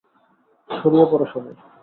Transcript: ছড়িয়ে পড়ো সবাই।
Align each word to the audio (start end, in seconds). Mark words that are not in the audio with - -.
ছড়িয়ে 0.69 1.05
পড়ো 1.11 1.25
সবাই। 1.25 1.55